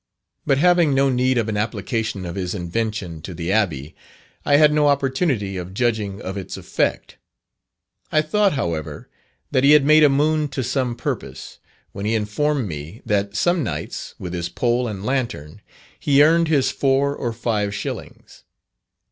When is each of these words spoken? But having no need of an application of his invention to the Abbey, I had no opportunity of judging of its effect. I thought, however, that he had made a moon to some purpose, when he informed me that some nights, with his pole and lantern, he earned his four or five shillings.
But 0.47 0.57
having 0.57 0.95
no 0.95 1.11
need 1.11 1.37
of 1.37 1.47
an 1.47 1.57
application 1.57 2.25
of 2.25 2.33
his 2.33 2.55
invention 2.55 3.21
to 3.21 3.35
the 3.35 3.51
Abbey, 3.51 3.95
I 4.43 4.55
had 4.55 4.73
no 4.73 4.87
opportunity 4.87 5.57
of 5.57 5.75
judging 5.75 6.19
of 6.23 6.37
its 6.37 6.57
effect. 6.57 7.17
I 8.11 8.23
thought, 8.23 8.53
however, 8.53 9.09
that 9.51 9.63
he 9.63 9.73
had 9.73 9.85
made 9.85 10.03
a 10.03 10.09
moon 10.09 10.47
to 10.47 10.63
some 10.63 10.95
purpose, 10.95 11.59
when 11.91 12.07
he 12.07 12.15
informed 12.15 12.67
me 12.67 13.03
that 13.05 13.35
some 13.35 13.61
nights, 13.63 14.15
with 14.17 14.33
his 14.33 14.49
pole 14.49 14.87
and 14.87 15.05
lantern, 15.05 15.61
he 15.99 16.23
earned 16.23 16.47
his 16.47 16.71
four 16.71 17.15
or 17.15 17.31
five 17.31 17.71
shillings. 17.75 18.43